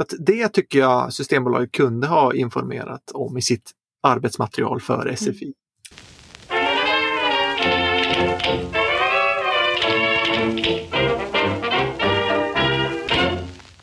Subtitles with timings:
[0.00, 3.70] Så att det tycker jag Systembolaget kunde ha informerat om i sitt
[4.02, 5.54] arbetsmaterial för SFI.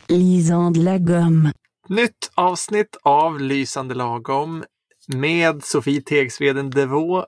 [0.07, 1.51] Lisande lagom.
[1.89, 4.63] Nytt avsnitt av Lysande lagom
[5.07, 7.25] med Sofie Tegsveden Devå.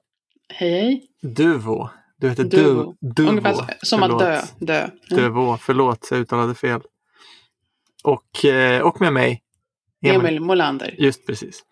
[0.54, 1.04] Hej hej.
[1.21, 1.90] Duvo.
[2.18, 2.96] Du heter Duvo.
[3.00, 3.30] Du, Duvo.
[3.30, 4.42] Ungefär som att dö.
[4.60, 4.80] dö.
[4.82, 5.24] Mm.
[5.24, 6.82] Dövå, förlåt jag uttalade fel.
[8.04, 9.42] Och, eh, och med mig.
[10.06, 10.96] Emil Molander.
[10.98, 11.64] Just precis.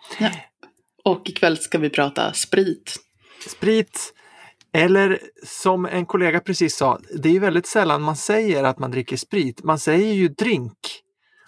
[1.03, 2.95] Och ikväll ska vi prata sprit.
[3.47, 4.13] Sprit,
[4.73, 9.17] eller som en kollega precis sa, det är väldigt sällan man säger att man dricker
[9.17, 9.63] sprit.
[9.63, 10.77] Man säger ju drink.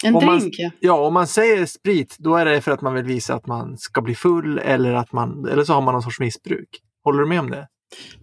[0.03, 0.71] En Om man- drink ja.
[0.79, 3.77] Ja, om man säger sprit, då är det för att man vill visa att man
[3.77, 6.69] ska bli full eller att man, eller så har man någon sorts missbruk.
[7.03, 7.67] Håller du med om det?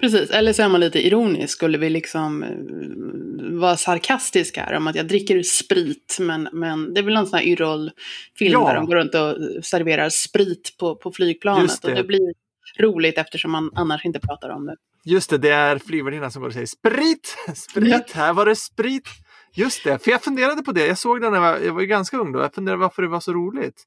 [0.00, 1.52] Precis, eller så är man lite ironisk.
[1.52, 6.16] Skulle vi liksom eh, vara sarkastiska här om att jag dricker sprit.
[6.20, 8.68] Men, men det är väl någon sån här Yrrol-film Ja.
[8.68, 11.82] där de går runt och serverar sprit på, på flygplanet.
[11.82, 11.88] Det.
[11.88, 12.34] Och det blir
[12.80, 14.76] roligt eftersom man annars inte pratar om det.
[15.04, 17.36] Just det, det är flygvärdinnan som går och säger sprit!
[17.54, 17.88] Sprit!
[17.88, 18.00] Ja.
[18.14, 19.08] Här var det sprit!
[19.54, 20.86] Just det, för jag funderade på det.
[20.86, 22.40] Jag såg den när jag var, jag var ganska ung då.
[22.40, 23.84] Jag funderade varför det var så roligt.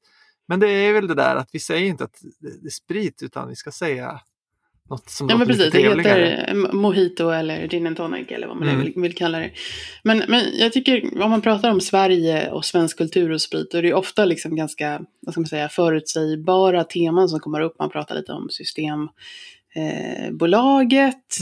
[0.48, 3.48] Men det är väl det där att vi säger inte att det är sprit utan
[3.48, 4.20] vi ska säga
[4.90, 8.56] något som Ja men precis, det heter eh, mojito eller gin and tonic eller vad
[8.56, 8.80] man Mm.
[8.80, 9.50] vill, vill kalla det.
[10.04, 13.78] Men, men jag tycker om man pratar om Sverige och svensk kultur och sprit då
[13.78, 17.78] är det ofta liksom ganska vad ska man säga, förutsägbara teman som kommer upp.
[17.78, 19.14] Man pratar lite om Systembolaget.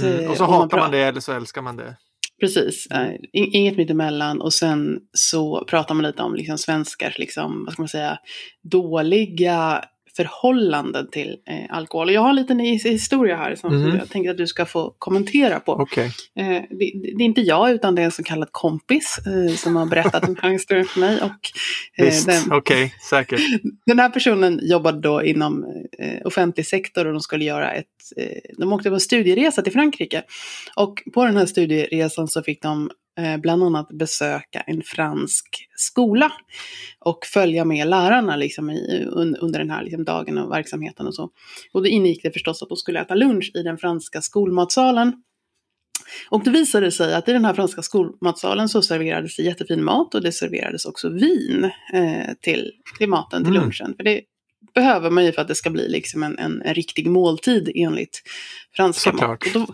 [0.03, 0.25] Mm.
[0.25, 1.97] eh, Och så och hatar pra- man det eller så älskar man det.
[2.41, 7.65] Precis, eh, in- inget mittemellan och sen så pratar man lite om liksom svenskars, liksom,
[7.65, 8.19] vad ska man säga,
[8.63, 9.85] dåliga
[10.23, 12.11] förhållanden till eh, alkohol.
[12.13, 13.97] Jag har en liten his- historia här som Mhm.
[13.97, 15.73] jag tänkte att du ska få kommentera på.
[15.73, 16.07] Okej.
[16.39, 19.77] Eh, det, det är inte jag utan det är en så kallad kompis eh, som
[19.77, 21.17] har berättat den här historien för mig.
[21.23, 21.51] Och,
[22.05, 23.41] eh, den, okej, säkert.
[23.87, 25.65] den här personen jobbade då inom
[25.99, 28.27] eh, offentlig sektor och de skulle göra ett, eh,
[28.59, 30.23] de åkte på en studieresa till Frankrike.
[30.77, 32.91] Och på den här studieresan så fick de
[33.43, 36.33] bland annat besöka en fransk skola
[36.99, 41.15] och följa med lärarna liksom, i, un, under den här liksom, dagen och verksamheten och
[41.15, 41.31] så.
[41.73, 45.13] Och det ingick det förstås att de skulle äta lunch i den franska skolmatsalen.
[46.31, 50.15] Och det visade sig att i den här franska skolmatsalen så serverades det jättefin mat
[50.15, 53.63] och det serverades också vin eh, till, till maten, till Mm.
[53.63, 53.95] lunchen.
[53.97, 54.21] För det
[54.79, 58.23] behöver man ju för att det ska bli liksom en, en, en riktig måltid enligt
[58.77, 59.47] franska mat.
[59.47, 59.67] Och då,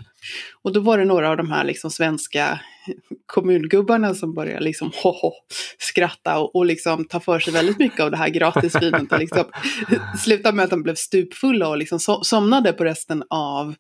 [0.62, 2.60] och då var det några av de här liksom svenska
[3.26, 5.32] kommungubbarna som började liksom ho, ho,
[5.78, 9.44] skratta och, och liksom ta för sig väldigt mycket av det här gratisvinet och liksom
[10.24, 13.74] slutade med att de blev stupfulla och liksom so somnade på resten av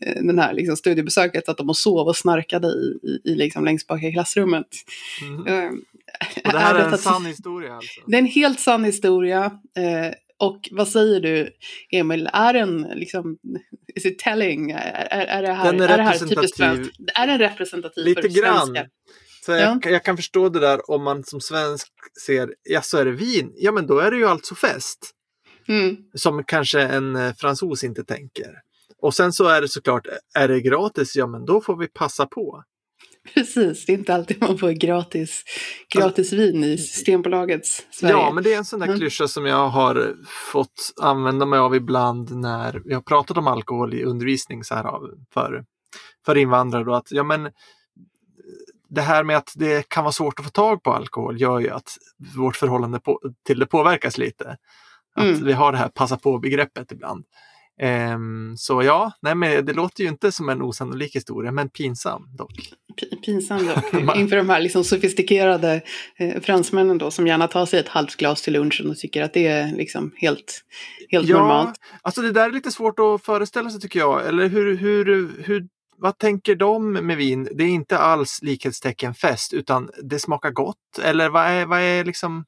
[0.00, 1.48] eh, den här liksom studiebesöket.
[1.48, 4.66] Att de och sov och snarkade i, i, i liksom längst bak i klassrummet.
[5.22, 5.46] Mm.
[5.46, 5.70] Eh,
[6.44, 8.00] Och det här är en detta- sann historia alltså?
[8.06, 9.44] det är en helt sann historia.
[9.76, 11.50] Eh, och vad säger du,
[11.92, 12.28] Emil?
[12.32, 13.38] Är den liksom,
[13.94, 14.70] is it telling?
[14.70, 14.78] Är,
[15.10, 16.94] är, är det här, Den är är det här typiskt svenskt?
[17.14, 18.66] Är den representativ Lite för grann.
[18.66, 18.86] svenska?
[19.44, 19.90] Så jag, Ja.
[19.90, 21.88] jag kan förstå det där om man som svensk
[22.26, 24.98] ser, ja så är det vin, ja men då är det ju alltså fest.
[25.68, 25.96] Mm.
[26.14, 28.54] Som kanske en eh, fransos inte tänker.
[29.02, 32.26] Och sen så är det såklart, är det gratis, ja men då får vi passa
[32.26, 32.62] på.
[33.34, 35.44] Precis, det är inte alltid man får gratis,
[35.94, 38.14] gratis vin i Systembolagets Sverige.
[38.14, 38.98] Ja, men det är en sån där Mm.
[38.98, 40.14] klyscha som jag har
[40.52, 44.84] fått använda mig av ibland när vi har pratat om alkohol i undervisning så här
[45.34, 45.64] för,
[46.26, 46.84] för invandrare.
[46.84, 47.50] Då, att, ja, men,
[48.88, 51.70] det här med att det kan vara svårt att få tag på alkohol gör ju
[51.70, 51.96] att
[52.36, 54.56] vårt förhållande på, till det påverkas lite.
[55.14, 55.44] Att Mm.
[55.44, 57.24] vi har det här passa på-begreppet ibland.
[57.82, 62.28] Ehm, så ja, nej, men det låter ju inte som en osannolik historia, men pinsam
[62.36, 62.52] dock.
[63.00, 65.80] P- Pinsam dock, inför de här liksom sofistikerade
[66.16, 69.34] eh, fransmännen då som gärna tar sig ett halvt glas till lunchen och tycker att
[69.34, 70.64] det är liksom helt,
[71.10, 71.74] helt normalt.
[72.02, 74.26] Alltså det där är lite svårt att föreställa sig tycker jag.
[74.26, 77.48] Eller hur, hur, hur, vad tänker de med vin?
[77.54, 80.76] Det är inte alls likhetstecken fest utan det smakar gott.
[81.02, 82.44] Eller vad är, vad är liksom...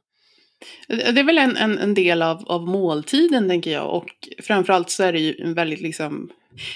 [0.88, 5.02] Det är väl en, en, en del av, av måltiden tänker jag och framförallt så
[5.02, 6.30] är det ju en väldigt liksom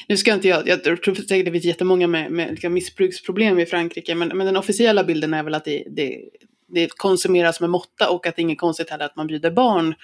[0.06, 3.67] nu ska inte jag, jag tror säkert det finns jättemånga med, med liksom missbruksproblem i
[3.67, 6.21] Frankrike men, men den officiella bilden är väl att det, det,
[6.69, 9.94] det konsumeras med måtta och att det är inget konstigt heller att man bjuder barn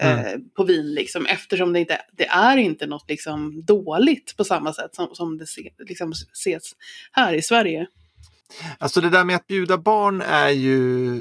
[0.00, 4.72] eh, på vin liksom eftersom det inte det är inte något liksom dåligt på samma
[4.72, 6.72] sätt som, som det se, liksom ses
[7.12, 7.86] här i Sverige.
[8.78, 11.20] Alltså det där med att bjuda barn är ju...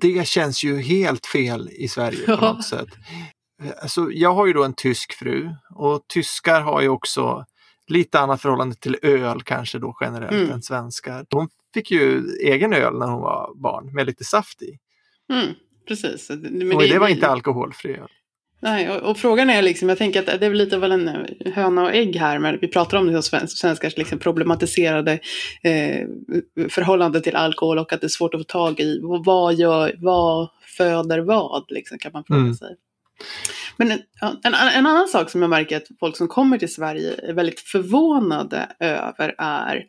[0.00, 2.88] Det känns ju helt fel i Sverige på något sätt.
[3.82, 7.44] Alltså, jag har ju då en tysk fru och tyskar har ju också
[7.88, 10.50] lite annat förhållande till öl kanske då generellt Mm.
[10.50, 11.26] än svenskar.
[11.30, 14.78] Hon fick ju egen öl när hon var barn med lite saft i.
[15.32, 15.54] Mm.
[15.88, 16.30] precis.
[16.30, 18.08] Men och det, var inte alkoholfri öl.
[18.66, 21.08] Nej, och, och, frågan är liksom, jag tänker att det är väl lite av en
[21.08, 25.12] eh, höna och ägg här, men vi pratar om det svensk, svenskars liksom problematiserade
[25.62, 26.06] eh,
[26.68, 29.00] förhållande till alkohol och att det är svårt att få tag i.
[29.02, 32.54] Vad, gör, vad föder vad, liksom, kan man fråga mm.
[32.54, 32.76] sig.
[33.76, 33.98] Men en,
[34.42, 37.60] en, en, annan sak som jag märker att folk som kommer till Sverige är väldigt
[37.60, 39.84] förvånade över är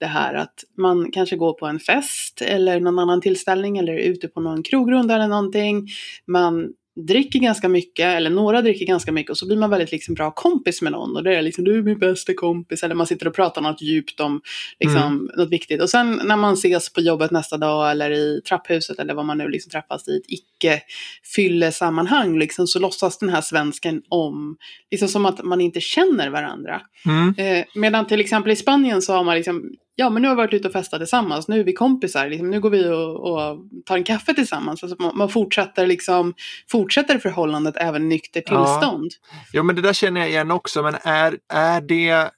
[0.00, 4.10] det här att man kanske går på en fest eller någon annan tillställning eller är
[4.10, 5.86] ute på någon krogrunda eller någonting.
[6.26, 10.14] Man dricker ganska mycket, eller några dricker ganska mycket och så blir man väldigt liksom
[10.14, 13.06] bra kompis med någon och det är liksom du är min bästa kompis eller man
[13.06, 14.40] sitter och pratar något djupt om
[14.80, 15.28] liksom, mm.
[15.36, 15.82] något viktigt.
[15.82, 19.38] Och sen när man ses på jobbet nästa dag eller i trapphuset eller vad man
[19.38, 24.56] nu liksom träffas i ett icke-fyllesammanhang liksom, så låtsas den här svensken om,
[24.90, 26.80] liksom som att man inte känner varandra.
[27.06, 27.34] Mm.
[27.38, 29.62] Eh, medan till exempel i Spanien så har man liksom
[29.94, 32.50] ja men nu har vi varit ute och festat tillsammans, nu är vi kompisar, liksom,
[32.50, 34.82] nu går vi och, och tar en kaffe tillsammans.
[34.82, 36.34] Alltså man, man, fortsätter, liksom,
[36.70, 39.12] fortsätter förhållandet även nykter tillstånd.
[39.30, 39.38] Ja.
[39.52, 42.30] Jo men det där känner jag igen också, men är, är det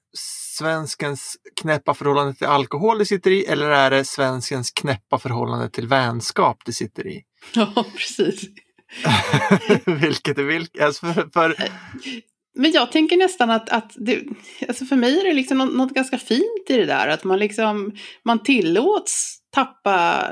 [0.58, 5.86] svenskens knäppa förhållande till alkohol det sitter i eller är det svenskens knäppa förhållande till
[5.86, 7.22] vänskap det sitter i?
[7.54, 8.44] Ja, precis.
[10.00, 10.82] vilket är vilket?
[10.82, 11.56] Alltså för, för,
[12.54, 14.22] men jag tänker nästan att, att det,
[14.68, 17.08] alltså för mig är det liksom något, något, ganska fint i det där.
[17.08, 17.92] Att man liksom,
[18.22, 20.30] man tillåts tappa,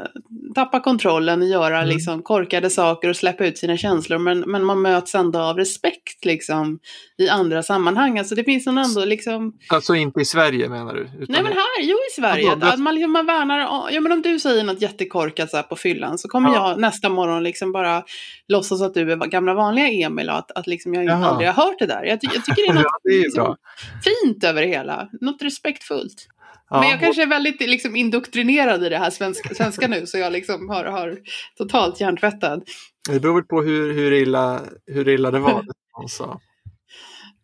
[0.55, 1.89] tappa kontrollen och göra mm.
[1.89, 4.19] liksom korkade saker och släppa ut sina känslor.
[4.19, 6.79] Men, men man möts ändå av respekt liksom,
[7.19, 8.19] i andra sammanhang.
[8.19, 9.53] Alltså det finns ändå liksom...
[9.69, 11.05] Alltså inte i Sverige menar du?
[11.29, 12.53] Nej men här, jo i Sverige.
[12.53, 16.19] Att man, liksom, man värnar, ja men om du säger något jättekorkat så på fyllan
[16.19, 16.71] så kommer ja.
[16.71, 18.03] jag nästa morgon liksom bara
[18.49, 21.27] låtsas att du är gamla vanliga Emil och att, att liksom jag Jaha.
[21.27, 22.05] aldrig har hört det där.
[22.05, 23.57] Jag, jag tycker det är något ja, det är liksom,
[24.05, 25.09] fint över det hela.
[25.21, 26.29] Något respektfullt.
[26.73, 30.19] Ja, men jag kanske är väldigt liksom, indoktrinerad i det här svenska, svenska nu så
[30.19, 31.19] jag liksom har, har
[31.57, 32.63] totalt hjärntvättad.
[33.11, 35.65] Det beror väl på hur, hur, illa, hur illa det var.
[35.95, 36.41] Alltså.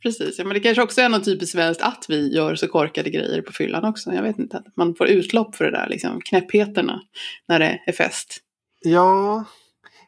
[0.03, 3.11] Precis, ja, men det kanske också är något typiskt svenskt att vi gör så korkade
[3.11, 4.13] grejer på fyllan också.
[4.13, 7.01] Jag vet inte, man får utlopp för det där, liksom, knäppheterna
[7.49, 8.39] när det är fest.
[8.81, 9.45] Ja,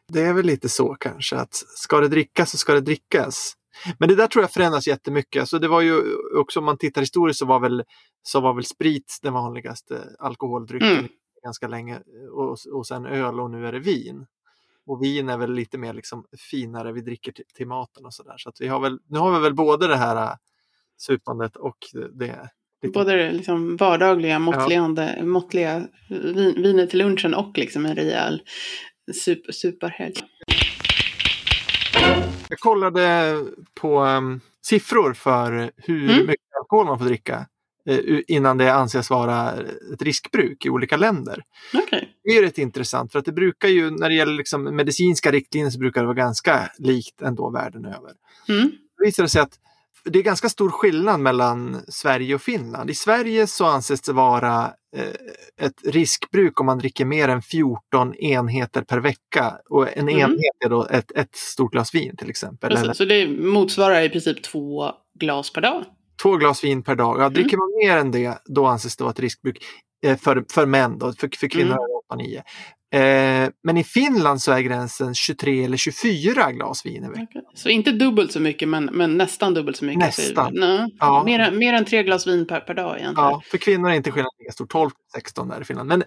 [0.07, 3.53] det är väl lite så kanske att ska det drickas så ska det drickas.
[3.99, 5.39] Men det där tror jag förändras jättemycket.
[5.39, 7.83] Alltså det var ju också om man tittar historiskt så var väl,
[8.23, 11.07] så var väl sprit den vanligaste alkoholdrycken mm.
[11.43, 11.99] ganska länge
[12.31, 14.25] och, och sen öl och nu är det vin.
[14.85, 18.33] Och vin är väl lite mer liksom finare, vi dricker till, till maten och sådär.
[18.37, 20.35] Så att vi har väl, nu har vi väl både det här äh,
[20.97, 21.77] supandet och
[22.13, 22.49] det.
[22.81, 22.99] Lite...
[22.99, 25.23] Både det liksom vardagliga, måttliga, ja.
[25.23, 28.41] måttliga vin, vinet till lunchen och liksom en rejäl
[29.13, 30.13] super, superhelg.
[32.51, 33.35] Jag kollade
[33.73, 36.25] på um, siffror för hur mm.
[36.25, 37.45] mycket alkohol man får dricka
[37.89, 39.51] uh, innan det anses vara
[39.93, 41.43] ett riskbruk i olika länder.
[41.73, 42.05] Okay.
[42.23, 45.69] Det är rätt intressant för att det brukar ju när det gäller liksom medicinska riktlinjer
[45.69, 48.11] så brukar det vara ganska likt ändå världen över.
[48.49, 48.71] Mm.
[48.97, 49.59] Det visar sig att
[50.03, 52.89] det är ganska stor skillnad mellan Sverige och Finland.
[52.89, 58.15] I Sverige så anses det vara eh, ett riskbruk om man dricker mer än 14
[58.15, 59.53] enheter per vecka.
[59.69, 60.19] Och en mm.
[60.19, 62.77] enhet är då ett, ett stort glas vin till exempel.
[62.77, 65.85] Alltså, så det motsvarar i princip två glas per dag?
[66.21, 67.15] Två glas vin per dag.
[67.19, 67.33] Ja, mm.
[67.33, 69.63] dricker man mer än det då anses det vara ett riskbruk
[70.05, 70.99] eh, för, för män.
[70.99, 71.13] Då.
[71.13, 71.83] För, för kvinnor mm.
[72.09, 72.41] är det 8-9.
[72.93, 77.09] Eh, men i Finland så är gränsen 23 eller 24 glas veckan.
[77.09, 77.41] Okay.
[77.53, 79.99] Så inte dubbelt så mycket men, men nästan dubbelt så mycket?
[79.99, 80.53] Nästan.
[80.53, 81.23] Nej, ja.
[81.23, 83.29] mer, mer än tre glas vin per, per dag egentligen?
[83.29, 85.89] Ja, för kvinnor är inte skillnaden lika stor, 12-16 där i Finland.
[85.89, 86.03] Men,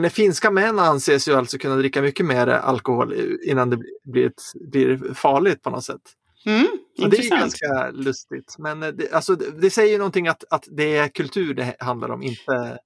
[0.00, 3.14] men finska män anses ju alltså kunna dricka mycket mer alkohol
[3.44, 6.00] innan det blir, ett, blir farligt på något sätt.
[6.46, 6.66] Mm,
[7.10, 8.54] det är ganska lustigt.
[8.58, 12.78] Men det, alltså, det, säger någonting att, att det är kultur det handlar om, inte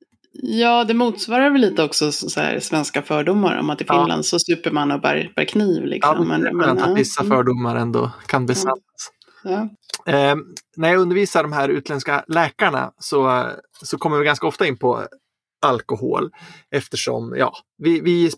[0.43, 4.23] Ja, det motsvarar väl lite också så här, svenska fördomar om att i Finland ja.
[4.23, 5.85] så super man och bär, bär kniv.
[5.85, 6.17] Liksom.
[6.17, 9.11] Ja, men, men, men att vissa fördomar ändå kan besannas.
[9.45, 9.69] Ja.
[10.07, 10.37] Eh,
[10.76, 13.50] när jag undervisar de här utländska läkarna så,
[13.83, 15.07] så kommer vi ganska ofta in på
[15.64, 16.31] alkohol
[16.71, 18.31] eftersom ja, vi, vi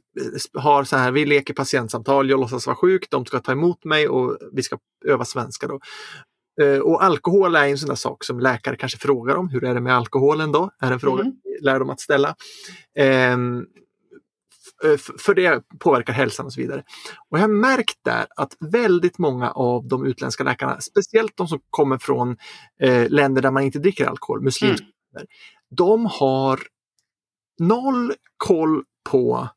[0.54, 4.08] har så här, vi leker patientsamtal, jag låtsas vara sjuk, de ska ta emot mig
[4.08, 5.66] och vi ska öva svenska.
[5.66, 5.80] Då.
[6.62, 9.48] Eh, och alkohol är en sån där sak som läkare kanske frågar om.
[9.48, 10.70] Hur är det med alkoholen då?
[10.80, 11.36] Är en fråga mm.
[11.62, 12.34] lär dem att ställa.
[12.98, 13.66] Ehm,
[14.84, 16.82] eh, för det påverkar hälsan och så vidare.
[17.30, 21.60] Och jag har märkt där att väldigt många av de utländska läkarna, speciellt de som
[21.70, 22.36] kommer från
[22.80, 24.92] eh, länder där man inte dricker alkohol, muslimska mm.
[25.14, 25.28] länder,
[25.70, 26.60] de har
[27.58, 29.48] noll koll på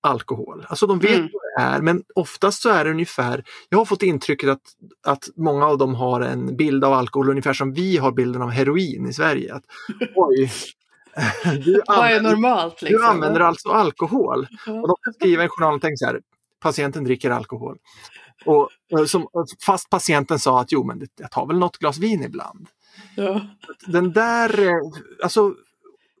[0.00, 0.66] alkohol.
[0.68, 1.30] Alltså de vet mm.
[1.58, 4.62] Vad är men oftast så är det ungefär, jag har fått intrycket att,
[5.06, 8.50] att många av dem har en bild av alkohol ungefär som vi har bilden av
[8.50, 9.54] heroin i Sverige.
[9.54, 9.64] Att,
[10.14, 10.50] Oj,
[11.64, 13.00] du, använder, normalt, liksom?
[13.00, 14.46] du använder alltså alkohol.
[14.66, 16.20] Och de skriver i journalen och tänker så här,
[16.60, 17.78] patienten dricker alkohol.
[18.44, 19.28] Och, eh, som,
[19.66, 22.68] fast patienten sa att jo, men jag tar väl något glas vin ibland.
[23.14, 23.40] Ja.
[23.86, 24.74] Den där, eh,
[25.22, 25.54] alltså,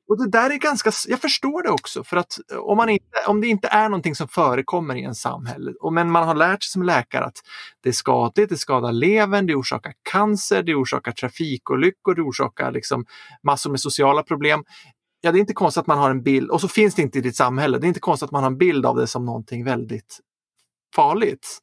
[0.08, 3.04] och det där är ganska, jag förstår det också för att eh, om, man inte,
[3.26, 6.62] om det inte är någonting som förekommer i en samhälle, och men man har lärt
[6.62, 7.38] sig som läkare att
[7.82, 13.04] det är skadligt, det skadar levern, det orsakar cancer, det orsakar trafikolyckor, det orsakar liksom
[13.42, 14.64] massor med sociala problem.
[15.20, 17.18] Ja, det är inte konstigt att man har en bild, och så finns det inte
[17.18, 19.24] i ditt samhälle, det är inte konstigt att man har en bild av det som
[19.24, 20.20] någonting väldigt
[20.94, 21.58] farligt.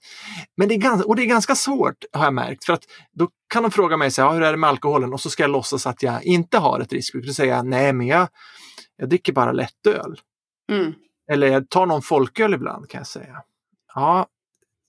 [0.57, 3.29] Men det är ganska, och det är ganska svårt har jag märkt för att då
[3.53, 5.43] kan de fråga mig så här, "Ja, hur är det med alkoholen och så ska
[5.43, 7.25] jag låtsas att jag inte har ett riskbruk.
[7.25, 8.27] Då säger jag nej men jag,
[8.97, 10.19] jag dricker bara lättöl.
[10.71, 10.93] Mm.
[11.31, 13.41] Eller jag tar någon folköl ibland kan jag säga.
[13.95, 14.27] Ja,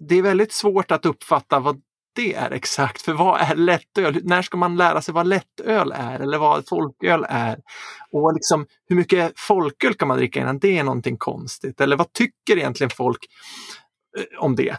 [0.09, 1.81] det är väldigt svårt att uppfatta vad
[2.16, 3.02] det är exakt.
[3.02, 4.21] För vad är lättöl?
[4.25, 7.59] När ska man lära sig vad lättöl är eller vad folköl är?
[8.12, 11.81] Och liksom, hur mycket folköl kan man dricka innan det är någonting konstigt?
[11.81, 13.26] Eller vad tycker egentligen folk
[14.39, 14.77] om det?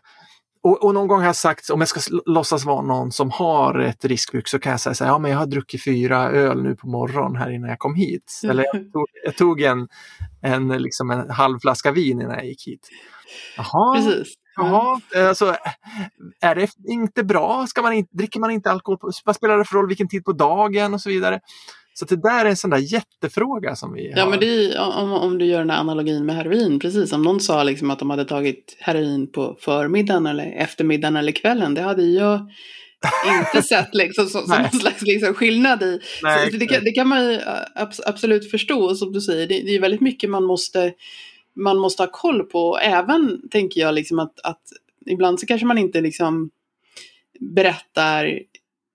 [0.63, 3.79] Och, och någon gång har jag sagt, om jag ska låtsas vara någon som har
[3.79, 6.63] ett riskbruk så kan jag säga så här, ja men jag har druckit fyra öl
[6.63, 8.41] nu på morgonen här innan jag kom hit.
[8.44, 9.88] Eller jag tog, jag tog en,
[10.41, 12.89] en, liksom en halv flaska vin innan jag gick hit.
[13.58, 14.34] Jaha, Precis.
[14.56, 15.56] Jaha, alltså,
[16.41, 17.67] är det inte bra?
[17.67, 18.98] Ska man inte, dricker man inte alkohol?
[18.98, 21.39] På, vad spelar det för roll vilken tid på dagen och så vidare?
[21.99, 24.29] Så det där är en sån där jättefråga som vi Ja, har.
[24.29, 27.13] men det är, om, om du gör den här analogin med heroin, precis.
[27.13, 31.73] Om någon sa liksom att de hade tagit heroin på förmiddagen eller eftermiddagen eller kvällen,
[31.73, 32.51] det hade jag
[33.53, 35.99] inte sett liksom, som, som någon slags liksom, skillnad i.
[36.23, 37.39] Nej, det, kan, det kan man ju
[37.75, 39.47] abs- absolut förstå, som du säger.
[39.47, 40.93] Det, det är väldigt mycket man måste,
[41.55, 42.77] man måste ha koll på.
[42.77, 44.61] Även, tänker jag, liksom att, att
[45.05, 46.49] ibland så kanske man inte liksom
[47.39, 48.39] berättar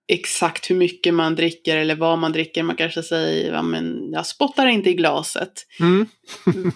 [0.08, 2.62] exakt hur mycket man dricker eller vad man dricker.
[2.62, 5.52] Man kanske säger, ja, men jag spottar inte i glaset.
[5.80, 6.06] Mm.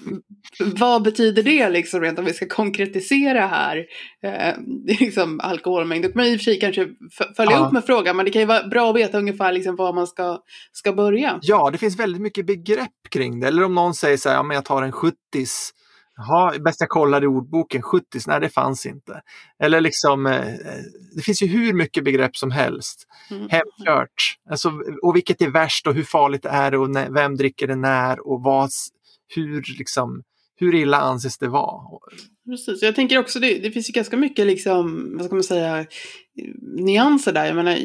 [0.61, 3.85] Vad betyder det liksom rent om vi ska konkretisera här?
[4.25, 4.55] Eh,
[5.01, 6.05] liksom alkoholmängd.
[6.05, 6.89] Då kan man i och för sig kanske
[7.37, 7.67] följa Ja.
[7.67, 10.07] upp med frågan, men det kan ju vara bra att veta ungefär liksom var man
[10.07, 10.39] ska,
[10.73, 11.39] ska börja.
[11.43, 13.49] Ja, det finns väldigt mycket begrepp kring det.
[13.49, 15.17] Eller om någon säger så här, ja, men jag tar en 70
[16.17, 19.23] Jaha, bäst jag kollar i ordboken, 70 nej det fanns inte.
[19.63, 20.55] Eller liksom, eh,
[21.17, 23.07] det finns ju hur mycket begrepp som helst.
[23.31, 23.49] Mm.
[23.49, 27.67] Hemkört, alltså, och vilket är värst och hur farligt är det och när, vem dricker
[27.67, 28.71] det när och vad,
[29.35, 30.23] hur, liksom,
[30.57, 31.83] hur illa anses det vara?
[32.49, 35.87] Precis, jag tänker också det, det finns ju ganska mycket liksom, vad ska man säga,
[36.63, 37.47] nyanser där.
[37.47, 37.79] Jag menar,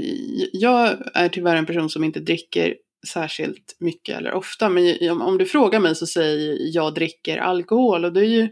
[0.53, 2.75] jag är tyvärr en person som inte dricker
[3.07, 4.69] särskilt mycket eller ofta.
[4.69, 8.49] Men om, du frågar mig så säger jag dricker alkohol och det är ju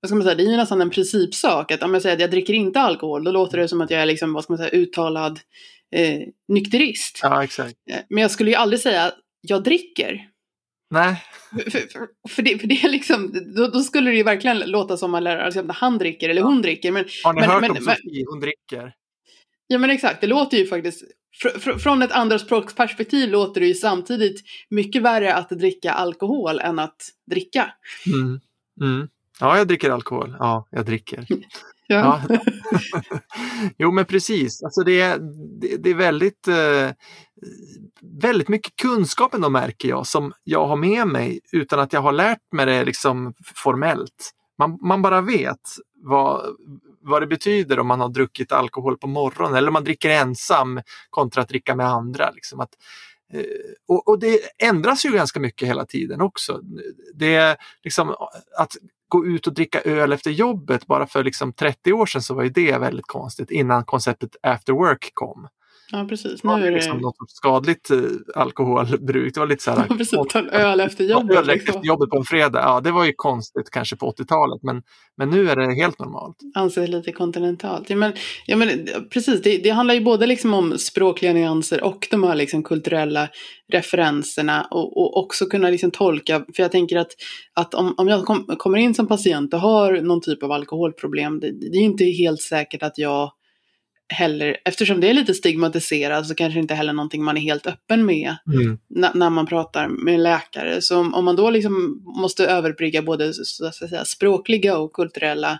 [0.00, 1.72] vad ska man säga, det är ju nästan en principsak.
[1.72, 4.02] Att om jag säger att jag dricker inte alkohol, då låter det som att jag
[4.02, 5.40] är liksom, vad ska man säga, uttalad
[5.96, 7.18] eh, nykterist.
[7.22, 7.74] Ja, exakt.
[7.90, 10.28] Eh, Men jag skulle ju aldrig säga jag dricker.
[10.90, 14.58] Nej, För, för, för, det, för det är liksom, då, då skulle det ju verkligen
[14.58, 16.92] låta som man lär alltså, att han dricker eller hon dricker.
[16.92, 18.92] Men, har ni Men- hört men- om Sofie, hon dricker?
[19.66, 21.02] ja men exakt, det låter ju faktiskt,
[21.42, 26.78] fr, fr, från ett andraspråksperspektiv låter det ju samtidigt mycket värre att dricka alkohol än
[26.78, 26.96] att
[27.30, 27.72] dricka.
[28.06, 28.40] Mm.
[28.80, 29.08] Mm.
[29.40, 30.36] Ja, jag dricker alkohol.
[30.38, 31.26] Ja, jag dricker.
[31.86, 32.22] Ja.
[32.28, 32.38] Ja.
[33.78, 34.62] jo, men precis.
[34.62, 35.18] Alltså det, är,
[35.60, 36.90] det, det är väldigt, eh,
[38.22, 42.12] väldigt mycket kunskap ändå märker jag som jag har med mig utan att jag har
[42.12, 44.30] lärt mig det liksom formellt.
[44.58, 45.60] Man, man bara vet
[45.94, 46.56] vad,
[47.04, 50.80] vad det betyder om man har druckit alkohol på morgonen eller om man dricker ensam
[51.10, 52.30] kontra att dricka med andra.
[52.30, 52.70] Liksom att,
[53.32, 53.42] eh,
[53.88, 56.60] och, och det ändras ju ganska mycket hela tiden också.
[57.14, 58.10] Det är liksom
[58.58, 58.76] att
[59.08, 62.42] gå ut och dricka öl efter jobbet bara för liksom 30 år sedan så var
[62.42, 65.48] ju det väldigt konstigt innan konceptet after work kom
[65.92, 66.44] ja, precis.
[66.44, 67.02] Nu är liksom det...
[67.02, 67.98] något sorts skadligt eh,
[68.34, 69.34] alkoholbruk.
[69.34, 71.36] Det var lite så här, Ja, precis, ta en öl efter jobbet.
[71.36, 71.74] Öl Liksom.
[71.74, 74.82] efter jobbet på en fredag, ja det var ju konstigt kanske på 80-talet men,
[75.16, 76.36] men nu är det helt normalt.
[76.54, 77.90] anses lite kontinentalt.
[77.90, 78.12] Ja, men,
[78.46, 82.34] ja, men, precis, det, det handlar ju både liksom om språkliga nyanser och de här
[82.34, 83.28] liksom kulturella
[83.72, 87.10] referenserna och, och också kunna liksom tolka, för jag tänker att,
[87.54, 91.40] att om, om jag kom, kommer in som patient och har någon typ av alkoholproblem,
[91.40, 93.30] det, det är inte helt säkert att jag
[94.14, 98.06] heller, eftersom det är lite stigmatiserat så kanske inte heller någonting man är helt öppen
[98.06, 98.78] med Mm.
[98.88, 100.82] när, när man pratar med läkare.
[100.82, 105.58] Så om, om man då liksom måste överbrygga både så att säga, språkliga och kulturella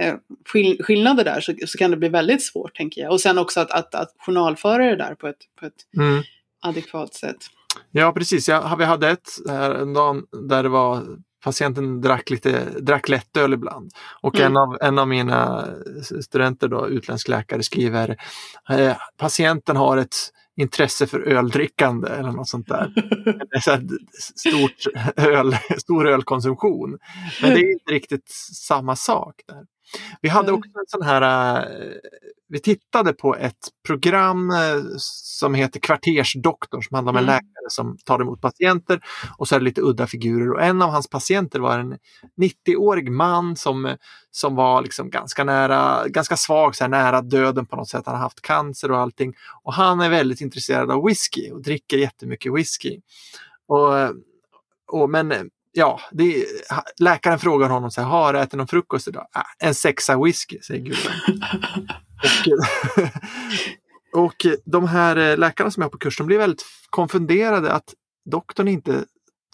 [0.00, 0.14] eh,
[0.46, 3.12] skill skillnader där så, så kan det bli väldigt svårt tänker jag.
[3.12, 6.22] Och sen också att, att, att journalföra det där på ett, på ett Mm.
[6.62, 7.36] adekvat sätt.
[7.90, 11.02] Ja precis, jag, vi hade ett här en dag där det var
[11.44, 13.90] patienten drack, lite, drack lättöl ibland.
[14.20, 14.46] Och Mm.
[14.52, 15.68] en, av, en av mina
[16.24, 18.16] studenter, då, utländsk läkare, skriver
[18.70, 20.16] eh, patienten har ett
[20.56, 22.92] intresse för öldrickande eller något sånt där.
[23.60, 23.78] Så
[24.36, 26.98] stort öl, stor ölkonsumtion.
[27.42, 28.30] Men det är inte riktigt
[28.68, 29.34] samma sak.
[29.48, 29.64] där.
[30.20, 30.58] Vi hade Mm.
[30.58, 31.92] också en sån här, eh,
[32.48, 37.34] vi tittade på ett program eh, som heter Kvartersdoktor som handlar om en Mm.
[37.34, 39.00] läkare som tar emot patienter
[39.38, 41.98] och så är det lite udda figurer och en av hans patienter var en
[42.36, 43.96] 90-årig man som,
[44.30, 48.02] som var liksom ganska nära, ganska svag, så här nära döden på något sätt.
[48.06, 51.98] Han har haft cancer och allting och han är väldigt intresserad av whisky och dricker
[51.98, 53.00] jättemycket whisky.
[53.66, 53.90] Och,
[54.92, 56.46] och, men ja, det,
[57.00, 59.26] läkaren frågar honom så här, har du ätit någon frukost idag?
[59.32, 61.12] Ah, en sexa whisky, säger gubben.
[64.12, 67.94] och, och de här eh, läkarna som är på kurs, de blir väldigt konfunderade att
[68.30, 69.04] doktorn inte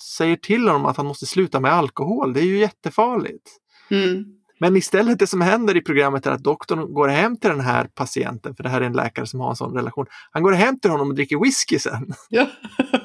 [0.03, 2.33] säger till honom att han måste sluta med alkohol.
[2.33, 3.51] Det är ju jättefarligt.
[3.91, 4.25] Mm.
[4.61, 7.85] Men istället det som händer i programmet är att doktorn går hem till den här
[7.95, 10.07] patienten, för det här är en läkare som har en sån relation.
[10.31, 12.15] Han går hem till honom och dricker whisky sen.
[12.29, 12.47] Ja.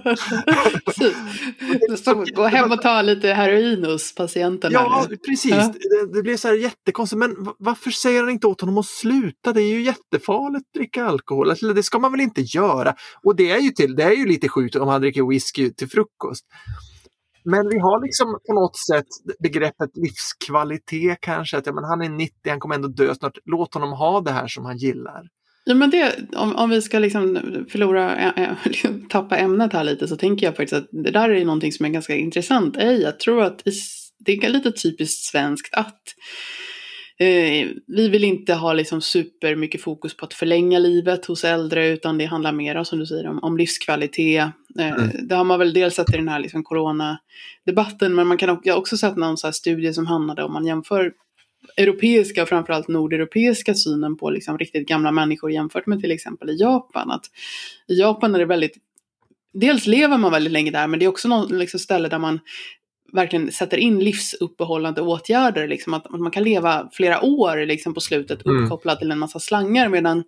[0.86, 1.15] Precis.
[2.03, 4.72] Som gå hem och ta lite heroin hos patienten.
[4.72, 5.17] Ja, eller?
[5.17, 5.51] precis.
[5.51, 5.74] Ja.
[5.74, 7.19] Det, det blir så här jättekonstigt.
[7.19, 9.53] Men va- varför säger han inte åt honom att sluta?
[9.53, 11.51] Det är ju jättefarligt att dricka alkohol.
[11.51, 12.95] Eller det ska man väl inte göra?
[13.24, 15.89] Och det är ju, till, det är ju lite sjukt om han dricker whisky till
[15.89, 16.45] frukost.
[17.45, 19.07] Men vi har liksom på något sätt
[19.39, 21.57] begreppet livskvalitet kanske.
[21.57, 23.38] Att ja, men han är 90, han kommer ändå dö snart.
[23.45, 25.21] Låt honom ha det här som han gillar.
[25.65, 29.73] Ja, men det, om, om vi ska liksom förlora, ä- eh, eh, liksom tappa ämnet
[29.73, 32.77] här lite så tänker jag faktiskt att det där är någonting som är ganska intressant.
[32.77, 33.71] Ej, jag tror att i
[34.25, 36.01] det är lite typiskt svenskt att
[37.19, 41.88] eh, vi vill inte ha liksom super mycket fokus på att förlänga livet hos äldre
[41.88, 44.51] utan det handlar mer som du säger om, om livskvalitet.
[44.80, 45.27] Eh, Mm.
[45.27, 48.62] Det har man väl dels sett i den här liksom coronadebatten men man kan också,
[48.68, 51.13] jag har också sett någon så studie som handlade om man jämför
[51.77, 56.56] europeiska och framförallt nordeuropeiska synen på liksom riktigt gamla människor jämfört med till exempel i
[56.60, 57.12] Japan.
[57.12, 57.25] Att
[57.88, 58.77] I Japan är det väldigt,
[59.53, 62.39] dels lever man väldigt länge där men det är också något liksom ställe där man
[63.13, 65.68] verkligen sätter in livsuppehållande åtgärder.
[65.68, 68.63] Liksom att, man kan leva flera år liksom på slutet Mm.
[68.63, 70.24] uppkopplad till en massa slangar medan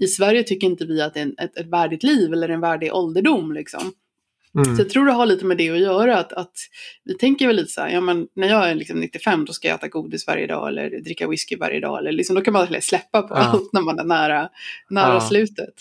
[0.00, 2.60] i Sverige tycker inte vi att det är en, ett, ett värdigt liv eller en
[2.60, 3.52] värdig ålderdom.
[3.52, 3.92] Liksom.
[4.54, 4.76] Mm.
[4.76, 6.18] Så jag tror det har lite med det att göra.
[6.18, 6.52] Att, att
[7.04, 9.68] vi tänker väl lite så här, ja men när jag är liksom 95 då ska
[9.68, 11.98] jag äta godis varje dag eller dricka whisky varje dag.
[11.98, 13.38] Eller liksom, då kan man släppa på Ja.
[13.40, 14.48] allt när man är nära,
[14.90, 15.20] nära Ja.
[15.20, 15.74] slutet.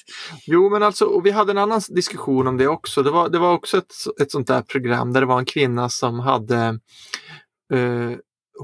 [0.45, 3.03] Jo, men alltså, och vi hade en annan diskussion om det också.
[3.03, 5.89] Det var, det var också ett, ett sånt där program där det var en kvinna
[5.89, 6.79] som hade
[7.73, 8.11] eh,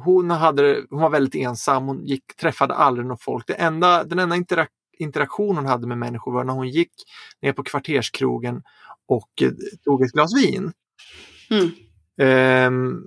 [0.05, 3.47] hon, hade, hon var väldigt ensam, hon gick, träffade aldrig någon folk.
[3.47, 6.91] Det enda, den enda interak interaktion hon hade med människor var när hon gick
[7.41, 8.63] ner på kvarterskrogen
[9.07, 9.51] och eh,
[9.83, 10.71] tog ett glas vin.
[11.49, 11.71] Mm.
[12.17, 13.03] Ehm,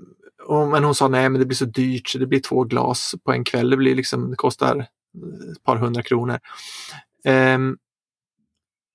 [0.47, 3.15] och, men hon sa nej, men det blir så dyrt så det blir två glas
[3.25, 3.71] på en kväll.
[3.71, 4.77] Det, blir liksom, det kostar
[5.53, 6.39] ett par hundra kronor.
[7.25, 7.77] Ehm,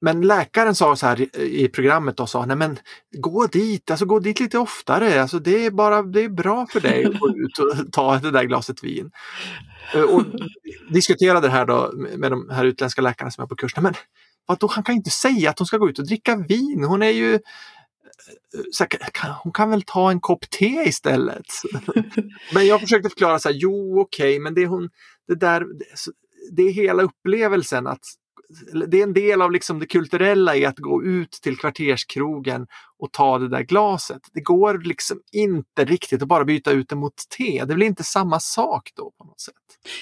[0.01, 2.79] men läkaren sa så här i- programmet och sa nej men
[3.17, 5.21] gå dit, alltså gå dit lite oftare.
[5.21, 8.31] Alltså det är bara det är bra för dig att gå ut och ta det
[8.31, 9.11] där glaset vin.
[9.95, 10.23] Eh, och
[10.89, 13.75] diskuterade det här då med de här utländska läkarna som är på kurs.
[13.75, 13.93] Nej, men
[14.45, 16.83] vadå, han kan inte säga att hon ska gå ut och dricka vin.
[16.83, 17.39] Hon är ju eh,
[18.71, 21.45] så här, kan- hon kan väl ta en kopp te istället.
[22.53, 24.89] men jag försökte förklara så här, jo okej, men det är hon,
[25.27, 25.65] det där,
[26.51, 27.99] det- är hela upplevelsen att
[28.87, 32.67] det är en del av liksom det kulturella i att gå ut till kvarterskrogen
[33.01, 34.21] och ta det där glaset.
[34.33, 37.65] Det går liksom inte riktigt att bara byta ut det mot te.
[37.65, 39.53] Det blir inte samma sak då på något sätt.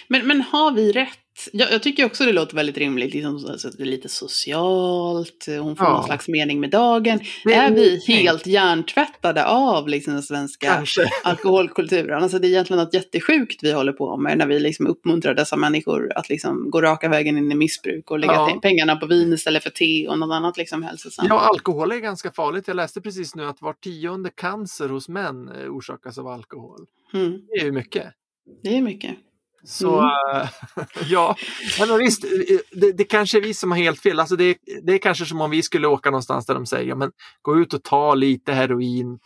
[0.07, 1.09] Men, men har vi rätt?
[1.53, 3.13] Jag, jag tycker också det låter väldigt rimligt.
[3.13, 5.93] Liksom, så, så, det är lite socialt, hon får Ja.
[5.93, 7.19] någon slags mening med dagen.
[7.43, 8.07] Det är vi tänkt.
[8.21, 11.09] helt hjärntvättade av liksom, den svenska Kanske.
[11.23, 12.23] alkoholkulturen?
[12.23, 15.55] Alltså, det är egentligen något jättesjukt vi håller på med när vi liksom uppmuntrar dessa
[15.55, 18.59] människor att liksom, gå raka vägen in i missbruk och lägga Ja.
[18.62, 21.29] pengarna på vin istället för te och något annat liksom, hälsosamt.
[21.29, 22.67] Ja, alkohol är ganska farligt.
[22.67, 26.86] Jag läste precis nu att var tionde cancer hos män eh, orsakas av alkohol.
[27.13, 28.13] Mm, Det är ju mycket.
[28.63, 29.15] det är mycket.
[29.63, 30.41] Så Mm.
[30.41, 30.49] äh,
[31.10, 31.36] ja,
[31.80, 32.30] men visst, eh,
[32.71, 34.19] det, det kanske är vi som har helt fel.
[34.19, 37.12] Alltså det, det är kanske som om vi skulle åka någonstans där de säger, men
[37.41, 39.19] gå ut och ta lite heroin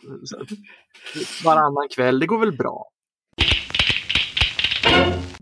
[1.44, 2.90] varannan kväll, det går väl bra.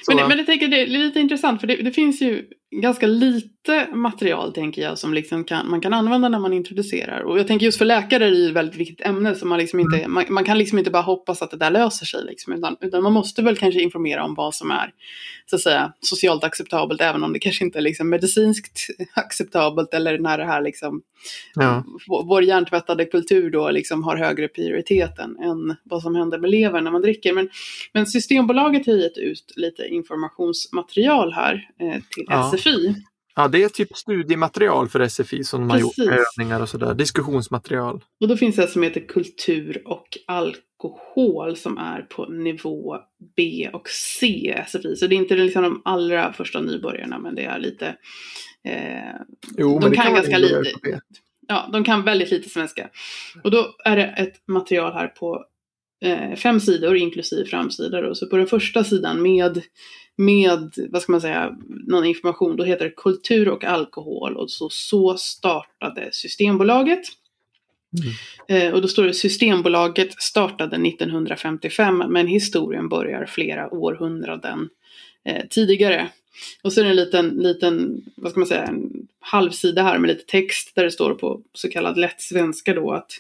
[0.03, 3.07] Så, Men, men jag tänker det är lite intressant för det, det finns ju ganska
[3.07, 7.21] lite material tänker jag som liksom kan, man kan använda när man introducerar.
[7.21, 9.59] Och jag tänker just för läkare är det ju ett väldigt viktigt ämne så man,
[9.59, 12.25] liksom inte, man, man kan liksom inte bara hoppas att det där löser sig.
[12.25, 14.91] Liksom, utan, utan man måste väl kanske informera om vad som är
[15.47, 18.79] så att säga, socialt acceptabelt även om det kanske inte är liksom, medicinskt
[19.15, 21.03] acceptabelt eller när det här liksom,
[21.55, 21.85] ja.
[22.09, 26.51] vår- vår hjärntvättade kultur då liksom har högre prioritet än, än vad som händer med
[26.51, 27.33] levern när man dricker.
[27.33, 27.49] Men,
[27.93, 32.53] men Systembolaget har gett ut lite informationsmaterial här eh, till Ja.
[32.57, 32.62] SFI.
[33.35, 36.95] Ja, det är typ studiematerial för SFI som de har gjort, övningar och sådär.
[36.95, 38.05] Diskussionsmaterial.
[38.21, 42.97] Och då finns det som heter kultur och alkohol som är på nivå
[43.37, 44.97] B och C SFI.
[44.97, 47.87] Så det är inte liksom de allra första nybörjarna men det är lite
[48.65, 49.21] eh,
[49.59, 51.01] Jo, De kan vara ganska lite.
[51.49, 52.89] ja, de kan väldigt lite svenska.
[53.45, 55.45] Och då är det ett material här på
[56.03, 58.01] eh, fem sidor inklusive framsida.
[58.01, 58.15] Då.
[58.15, 59.63] Så på den första sidan med,
[60.17, 64.69] med, vad ska man säga, någon information, då heter det kultur och alkohol och så,
[64.71, 67.05] så startade Systembolaget.
[68.49, 74.69] Eh, och då står det Systembolaget startade 1955 men historien börjar flera århundraden
[75.25, 76.09] eh, tidigare.
[76.63, 80.09] Och så är det en liten, liten, vad ska man säga, en halvsida här med
[80.09, 83.13] lite text där det står på så kallad lätt svenska då att,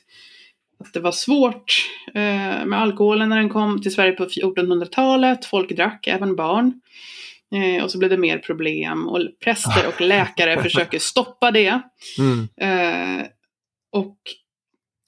[0.87, 5.45] att det var svårt eh, med alkoholen när den kom till Sverige på 1400-talet.
[5.45, 6.81] Folk drack, även barn.
[7.55, 11.81] Eh, och så blev det mer problem och präster och läkare försöker stoppa det.
[12.18, 12.49] Mm.
[12.61, 13.27] Eh,
[13.92, 14.16] och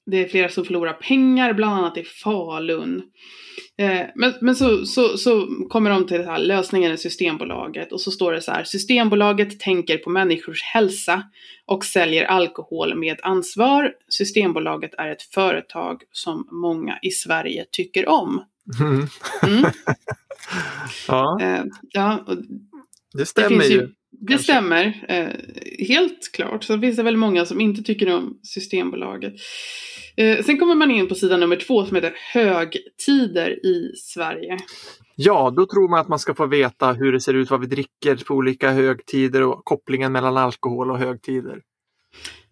[0.06, 3.02] det är flera som förlorar pengar, bland annat i Falun.
[3.78, 8.00] Eh, men men så, så, så kommer de till det här, lösningen är Systembolaget och
[8.00, 11.22] så står det så här, Systembolaget tänker på människors hälsa
[11.66, 13.92] och säljer alkohol med ansvar.
[14.08, 18.44] Systembolaget är ett företag som många i Sverige tycker om.
[18.80, 19.06] Mm.
[19.42, 19.64] Mm.
[21.08, 22.36] Ja, Eh, ja, det
[23.12, 23.74] det stämmer finns ju.
[23.74, 23.88] ju.
[24.26, 26.64] Det stämmer, eh, helt klart.
[26.64, 29.34] Sen finns det väl många som inte tycker om Systembolaget.
[30.16, 34.58] Eh, sen kommer man in på sidan nummer två som heter Högtider i Sverige.
[35.16, 37.66] Ja, då tror man att man ska få veta hur det ser ut, vad vi
[37.66, 41.60] dricker på olika högtider och kopplingen mellan alkohol och högtider.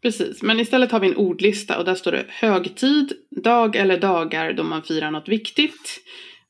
[0.02, 4.52] Precis, men istället har vi en ordlista och där står det högtid, dag eller dagar
[4.52, 6.00] då man firar något viktigt.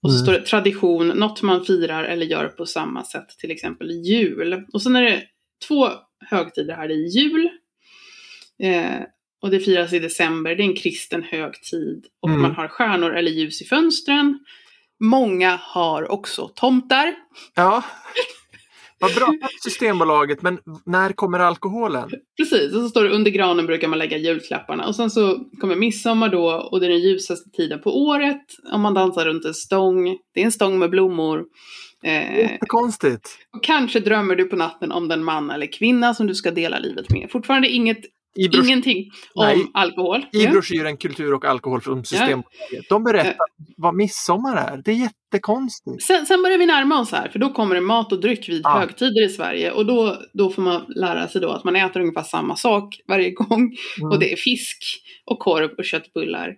[0.02, 0.24] Och så Mm.
[0.24, 4.64] står det tradition, något man firar eller gör på samma sätt, till exempel jul.
[4.72, 5.22] Och sen är det
[5.68, 5.88] två
[6.30, 7.48] högtider här, det är jul.
[8.62, 9.00] Eh,
[9.42, 12.06] och det firas i december, det är en kristen högtid.
[12.20, 12.42] Och Mm.
[12.42, 14.38] man har stjärnor eller ljus i fönstren.
[15.00, 17.14] Många har också tomtar.
[17.54, 17.84] Ja,
[19.02, 22.10] vad bra Systembolaget, men när kommer alkoholen?
[22.36, 24.86] Precis, och så står det under granen brukar man lägga julklapparna.
[24.86, 28.42] Och sen så kommer midsommar då och det är den ljusaste tiden på året.
[28.72, 30.16] Om man dansar runt en stång.
[30.34, 31.44] Det är en stång med blommor.
[32.04, 33.28] Eh, Jättekonstigt.
[33.56, 36.78] och kanske drömmer du på natten om den man eller kvinna som du ska dela
[36.78, 37.30] livet med.
[37.30, 38.00] Fortfarande inget,
[38.35, 40.21] I, brosch- ingenting om Nej, alkohol.
[40.33, 40.51] I Ja.
[40.51, 42.88] broschyren Kultur och alkohol från Systembolaget.
[42.88, 43.37] De berättar
[43.77, 44.83] vad midsommar är.
[44.85, 46.03] Det är jättekonstigt.
[46.03, 48.61] Sen, sen börjar vi närma oss här, för då kommer det mat och dryck vid
[48.64, 48.79] Ja.
[48.79, 49.71] högtider i Sverige.
[49.73, 53.31] Och då, då får man lära sig då att man äter ungefär samma sak varje
[53.31, 53.77] gång.
[54.01, 54.11] Mm.
[54.12, 54.79] Och det är fisk
[55.25, 56.55] och korv och köttbullar.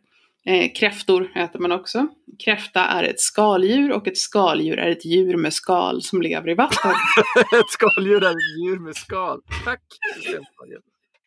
[0.46, 2.06] Eh, kräftor äter man också.
[2.44, 6.54] Kräfta är ett skaldjur och ett skaldjur är ett djur med skal som lever i
[6.54, 6.90] vatten.
[7.58, 9.40] Ett skaldjur är ett djur med skal.
[9.64, 9.80] Tack
[10.16, 10.82] Systembolaget.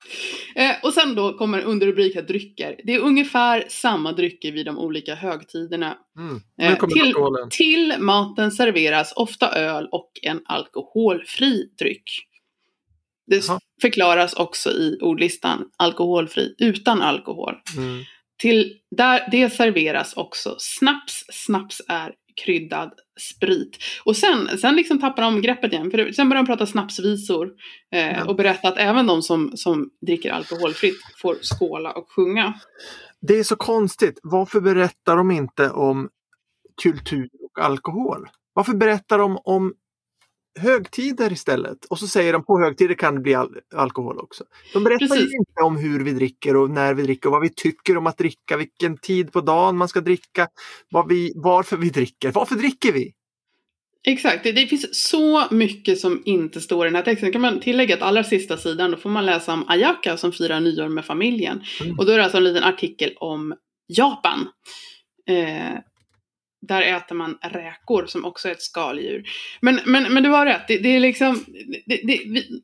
[0.55, 2.75] eh, och sen då kommer underrubriken drycker.
[2.83, 5.97] Det är ungefär samma drycker vid de olika högtiderna.
[6.17, 6.41] Mm.
[6.61, 7.13] Eh, till-.
[7.49, 12.27] Till maten serveras ofta öl och en alkoholfri dryck.
[13.27, 13.59] Det Jaha.
[13.81, 17.53] förklaras också i ordlistan alkoholfri utan alkohol.
[17.77, 18.03] Mm.
[18.37, 21.25] Till, där, det serveras också snaps.
[21.29, 22.13] Snaps är
[22.45, 23.77] kryddad sprit.
[24.05, 25.91] Och sen, sen liksom tappar de greppet igen.
[25.91, 27.49] För sen börjar de prata snapsvisor.
[27.95, 28.25] Eh, Ja.
[28.25, 32.53] Och berätta att även de som, som dricker alkoholfritt får skåla och sjunga.
[33.21, 34.19] Det är så konstigt.
[34.23, 36.09] Varför berättar de inte om
[36.83, 38.29] kultur och alkohol?
[38.53, 39.73] Varför berättar de om
[40.57, 41.85] högtider istället?
[41.85, 44.43] Och så säger de på högtider kan det bli al- alkohol också.
[44.73, 45.33] De berättar Precis.
[45.33, 48.17] inte om hur vi dricker och när vi dricker och vad vi tycker om att
[48.17, 50.47] dricka, vilken tid på dagen man ska dricka,
[51.09, 52.31] vi, varför vi dricker.
[52.31, 53.13] Varför dricker vi?
[54.03, 57.31] Exakt, det, det finns så mycket som inte står i den här texten.
[57.31, 60.59] kan man tillägga att allra sista sidan då får man läsa om Ayaka som firar
[60.59, 61.61] nyår med familjen.
[61.83, 61.99] Mm.
[61.99, 63.55] Och då är det alltså en liten artikel om
[63.87, 64.47] Japan.
[65.29, 65.79] Eh,
[66.67, 69.23] där äter man räkor som också är ett skaldjur.
[69.61, 71.45] Men, men, men du har rätt, det, det är liksom...
[71.85, 72.61] Det, det, vi,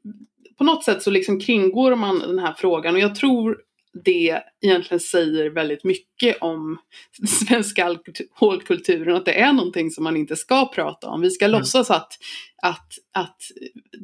[0.57, 3.57] på något sätt så liksom kringgår man den här frågan och jag tror
[4.03, 6.77] det egentligen säger väldigt mycket om
[7.19, 11.21] den svenska alkoholkulturen, att det är någonting som man inte ska prata om.
[11.21, 11.59] Vi ska Mm.
[11.59, 12.13] låtsas att,
[12.61, 13.37] att, att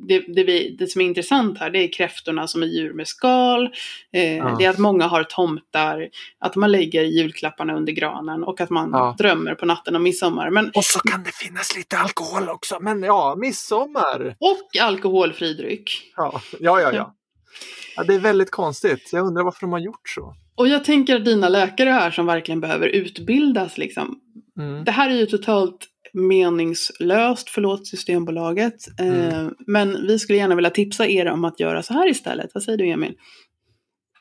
[0.07, 3.07] det, det, vi, det som är intressant här, det är kräftorna som är djur med
[3.07, 3.65] skal,
[4.13, 4.55] eh, Ja.
[4.59, 8.89] det är att många har tomtar, att man lägger julklapparna under granen och att man
[8.93, 9.15] Ja.
[9.17, 10.49] drömmer på natten om midsommar.
[10.49, 12.77] Men, Och så kan det finnas lite alkohol också.
[12.81, 14.35] Men ja, midsommar.
[14.39, 15.91] och alkoholfri dryck.
[16.15, 16.91] Ja, ja, ja.
[16.93, 17.15] ja.
[17.95, 19.09] Ja det är väldigt konstigt.
[19.13, 20.35] Jag undrar varför de har gjort så.
[20.55, 24.19] Och jag tänker att dina läkare här som verkligen behöver utbildas liksom,
[24.59, 24.83] Mm.
[24.83, 28.75] det här är ju totalt meningslöst, förlåt Systembolaget.
[28.99, 29.53] Eh, Mm.
[29.67, 32.51] Men vi skulle gärna vilja tipsa er om att göra så här istället.
[32.53, 33.15] Vad säger du Emil?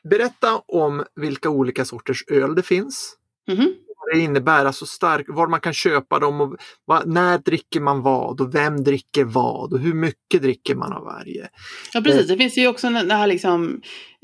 [0.09, 3.15] Berätta om vilka olika sorters öl det finns.
[3.47, 3.73] Mhm.
[3.87, 8.01] Vad det innebär, alltså stark, var man kan köpa dem och vad, när dricker man
[8.01, 11.47] vad och vem dricker vad och hur mycket dricker man av varje.
[11.93, 13.81] Ja precis, det finns ju också det här liksom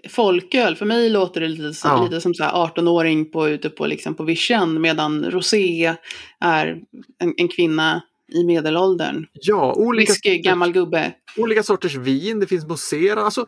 [0.09, 0.75] folköl.
[0.75, 2.03] För mig låter det lite, så, Ja.
[2.03, 5.95] lite som så här 18-åring på, ute på, liksom på vischan medan rosé
[6.39, 6.81] är
[7.19, 8.01] en, en kvinna
[8.33, 9.25] i medelåldern.
[9.33, 11.11] Ja, olika, Whisky, gammal gubbe.
[11.37, 13.21] olika sorters vin, det finns mousserande.
[13.23, 13.45] Alltså,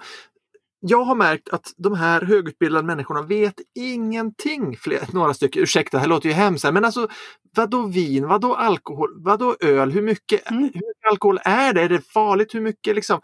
[0.80, 4.78] jag har märkt att de här högutbildade människorna vet ingenting.
[4.78, 7.08] Fler, några stycken, ursäkta, här låter ju hemskt, men alltså
[7.56, 10.62] vadå vin, vadå alkohol, vadå öl, hur mycket, Mm.
[10.64, 11.82] hur mycket alkohol är det?
[11.82, 12.56] Är det farligt?
[12.56, 13.20] Hur mycket liksom?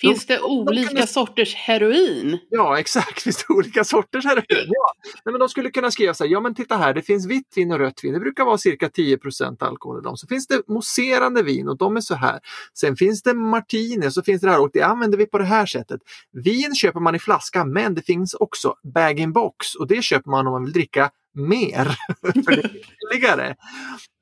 [0.00, 2.38] Finns det de olika nästan- sorters heroin?
[2.50, 3.22] Ja, exakt.
[3.22, 4.44] Finns det olika sorters heroin?
[4.48, 4.92] Ja.
[5.24, 7.52] Nej, men de skulle kunna skriva så här, ja men titta här, det finns vitt
[7.56, 8.12] vin och rött vin.
[8.12, 10.16] Det brukar vara cirka 10% alkohol i dem.
[10.16, 12.40] Så finns det mousserande vin och de är så här.
[12.78, 15.44] Sen finns det martini så finns det det här och det använder vi på det
[15.44, 16.00] här sättet.
[16.32, 20.52] Vin köper man i flaska men det finns också bag-in-box och det köper man om
[20.52, 21.84] man vill dricka mer.
[22.44, 22.80] För det är
[23.12, 23.54] billigare.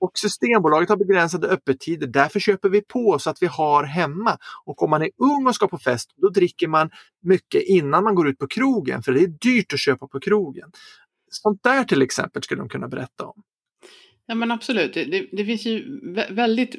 [0.00, 2.06] Och Systembolaget har begränsade öppettider.
[2.06, 4.38] Därför köper vi på så att vi har hemma.
[4.64, 6.90] Och om man är ung och ska på fest, då dricker man
[7.22, 9.02] mycket innan man går ut på krogen.
[9.02, 10.70] För det är dyrt att köpa på krogen.
[11.30, 13.42] Sånt där till exempel skulle de kunna berätta om.
[14.30, 16.76] Ja men absolut, det, det, det finns ju vä- väldigt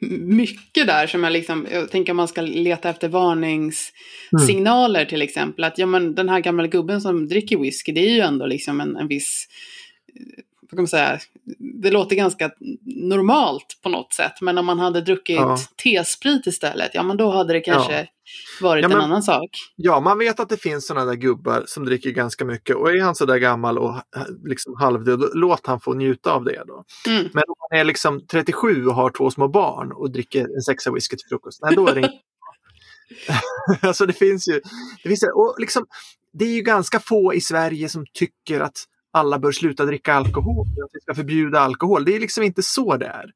[0.20, 5.64] mycket där som jag liksom, jag tänker om man ska leta efter varningssignaler till exempel.
[5.64, 8.80] Att ja men den här gamla gubben som dricker whisky, det är ju ändå liksom
[8.80, 9.48] en, en viss,
[10.14, 11.18] eh, vad kan man säga,
[11.58, 12.50] det låter ganska
[12.84, 14.40] normalt på något sätt.
[14.40, 15.56] Men om man hade druckit Ja.
[15.84, 18.08] T-sprit istället, ja men då hade det kanske
[18.60, 19.50] varit Ja, men- en annan sak.
[19.76, 23.00] Ja, man vet att det finns sådana där gubbar som dricker ganska mycket och är
[23.02, 26.84] han så där gammal och eh, liksom halvdöd, låt han få njuta av det då.
[27.08, 27.22] Mm.
[27.32, 30.92] Men om man är liksom 37 och har två små barn och dricker en sexa
[30.92, 32.12] whisky till frukost, nej då är det inte
[33.80, 34.60] Alltså det finns ju,
[35.02, 35.86] det, finns, och liksom,
[36.32, 40.66] det är ju ganska få i Sverige som tycker att alla bör sluta dricka alkohol,
[40.84, 42.04] att vi ska förbjuda alkohol.
[42.04, 43.30] Det är liksom inte så det är.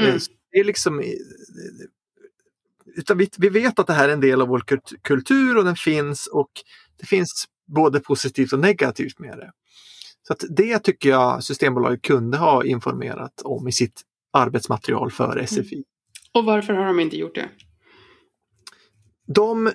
[0.00, 0.14] Mm.
[0.14, 0.20] Eh,
[0.52, 1.02] Det är liksom,
[2.96, 5.64] utan vi, vi vet att det här är en del av vår kult- kultur och
[5.64, 6.50] den finns och
[7.00, 9.52] det finns både positivt och negativt med det.
[10.22, 15.84] Så att det tycker jag Systembolaget kunde ha informerat om i sitt arbetsmaterial för SFI.
[16.34, 17.48] Och varför har de inte gjort det?
[19.34, 19.72] De,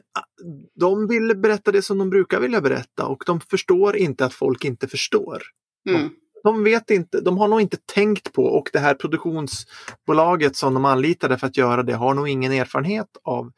[0.76, 4.66] de vill berätta det som de brukar vilja berätta och de förstår inte att folk
[4.66, 5.42] inte förstår.
[5.90, 6.10] Mm.
[6.44, 10.86] De vet inte, de har nog inte tänkt på och det här produktionsbolaget som de
[10.86, 13.52] anlitade för att göra det har nog ingen erfarenhet av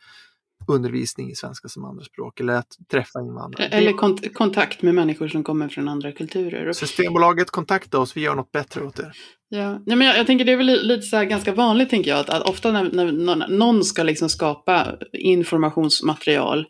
[0.67, 3.67] undervisning i svenska som andraspråk eller att träffa invandrare.
[3.67, 6.73] Eller kont- kontakt med människor som kommer från andra kulturer.
[6.73, 9.11] Systembolaget kontakta oss, vi gör något bättre åt er.
[9.49, 12.11] Ja, nej, men jag, jag tänker det är väl li- lite så ganska vanligt tänker
[12.11, 16.65] jag att, att ofta när, när någon, någon ska liksom skapa informationsmaterial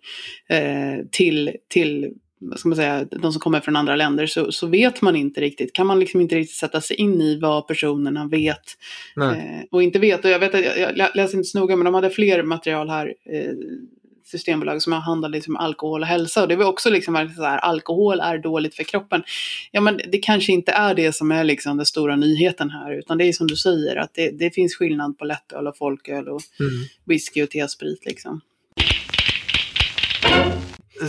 [0.49, 4.67] eh, till, till vad ska man säga, de som kommer från andra länder så, så
[4.67, 8.27] vet man inte riktigt, kan man liksom inte riktigt sätta sig in i vad personerna
[8.27, 8.77] vet
[9.35, 10.25] eh, och inte vet.
[10.25, 12.89] Och jag vet att jag, jag läser inte så noga men de hade fler material
[12.89, 13.51] här eh,
[14.27, 16.41] Systembolag som handlade liksom alkohol och hälsa.
[16.41, 19.23] Och det var också liksom så här, alkohol är dåligt för kroppen.
[19.71, 23.17] Ja, men det kanske inte är det som är liksom den stora nyheten här, utan
[23.17, 26.41] det är som du säger, att det, det finns skillnad på lättöl och folköl och
[26.59, 26.71] Mm.
[27.05, 28.41] whisky och T-sprit liksom.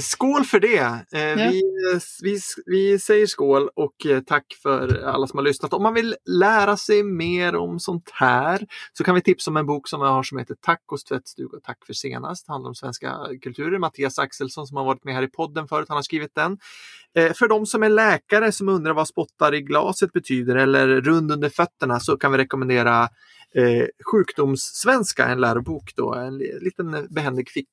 [0.01, 0.79] Skål för det!
[1.13, 1.63] Eh, vi,
[2.23, 5.73] vi, vi säger skål och eh, tack för alla som har lyssnat.
[5.73, 9.67] Om man vill lära sig mer om sånt här så kan vi tipsa om en
[9.67, 12.47] bok som jag har som heter Tacos tvättstuga och tack för senast.
[12.47, 13.79] Det handlar om svenska kulturer.
[13.79, 16.59] Mattias Axelsson som har varit med här i podden förut, han har skrivit den.
[17.15, 21.33] Eh, för de som är läkare som undrar vad spottar i glaset betyder eller rund
[21.33, 23.03] under fötterna så kan vi rekommendera
[23.55, 27.69] eh, Sjukdomssvenska, en lärobok då, en li- liten behändig fick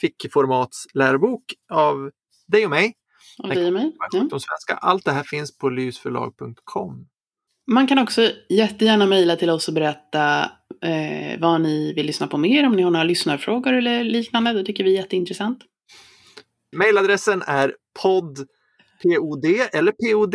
[0.00, 2.10] fickformatslärobok av
[2.46, 2.94] dig och mig.
[3.42, 3.96] Av dig och mig.
[3.98, 4.20] Ja.
[4.20, 4.74] Sjukdomssvenska.
[4.74, 7.06] Allt det här finns på lysförlag.com.
[7.66, 10.40] Man kan också jättegärna mejla till oss och berätta
[10.82, 14.52] eh, vad ni vill lyssna på mer, om ni har några lyssnarfrågor eller liknande.
[14.52, 15.58] Det tycker vi är jätteintressant.
[16.76, 18.38] Mailadressen är podd,
[19.02, 20.34] pod eller podd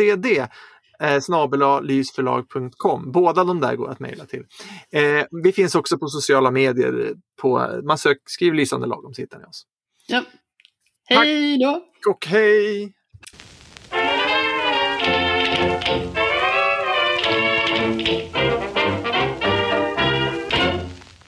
[1.00, 3.12] eh, snabel lysförlag.com.
[3.12, 4.44] Båda de där går att mejla till.
[4.92, 7.14] Eh, vi finns också på sociala medier.
[7.40, 9.66] På, man sök, skriv lysande lagom så hittar ni oss.
[10.06, 10.22] Ja.
[11.08, 11.82] Hej då!
[12.10, 12.92] Och hej!